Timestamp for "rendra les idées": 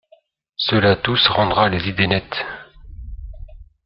1.27-2.07